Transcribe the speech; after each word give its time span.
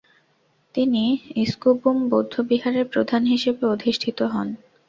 তিনি 0.75 1.03
স্কু-'বুম 1.45 1.97
বৌদ্ধবিহারের 2.09 2.85
প্রধান 2.93 3.21
হিসেবে 3.25 3.63
অধিষ্ঠিত 3.67 4.19
হন। 4.33 4.47